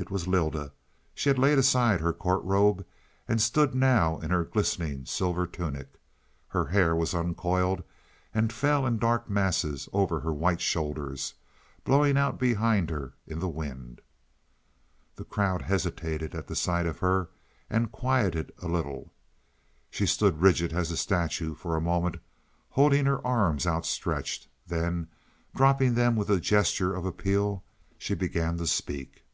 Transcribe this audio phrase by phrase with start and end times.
[0.00, 0.70] It was Lylda.
[1.12, 2.86] She had laid aside her court robe
[3.26, 5.88] and stood now in her glistening silver tunic.
[6.46, 7.82] Her hair was uncoiled,
[8.32, 11.34] and fell in dark masses over her white shoulders,
[11.82, 14.00] blowing out behind her in the wind.
[15.16, 17.30] The crowd hesitated at the sight of her,
[17.68, 19.12] and quieted a little.
[19.90, 22.18] She stood rigid as a statue for a moment,
[22.70, 24.46] holding her arms outstretched.
[24.64, 25.08] Then,
[25.56, 27.64] dropping them with a gesture of appeal
[27.98, 29.24] she began to speak.